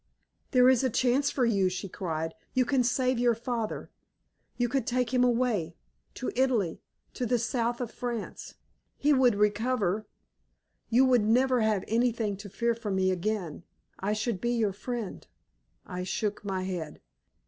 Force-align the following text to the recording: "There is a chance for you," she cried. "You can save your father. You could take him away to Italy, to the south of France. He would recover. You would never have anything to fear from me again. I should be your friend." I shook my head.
"There 0.49 0.67
is 0.67 0.83
a 0.83 0.89
chance 0.89 1.29
for 1.29 1.45
you," 1.45 1.69
she 1.69 1.87
cried. 1.87 2.33
"You 2.55 2.65
can 2.65 2.83
save 2.83 3.19
your 3.19 3.35
father. 3.35 3.91
You 4.57 4.67
could 4.67 4.87
take 4.87 5.13
him 5.13 5.23
away 5.23 5.75
to 6.15 6.31
Italy, 6.35 6.81
to 7.13 7.27
the 7.27 7.37
south 7.37 7.79
of 7.79 7.91
France. 7.91 8.55
He 8.97 9.13
would 9.13 9.35
recover. 9.35 10.07
You 10.89 11.05
would 11.05 11.21
never 11.23 11.61
have 11.61 11.83
anything 11.87 12.35
to 12.37 12.49
fear 12.49 12.73
from 12.73 12.95
me 12.95 13.11
again. 13.11 13.61
I 13.99 14.13
should 14.13 14.41
be 14.41 14.53
your 14.53 14.73
friend." 14.73 15.27
I 15.85 16.01
shook 16.01 16.43
my 16.43 16.63
head. 16.63 16.99